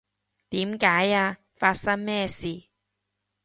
[0.49, 1.37] 點解呀？
[1.57, 2.63] 發生咩事？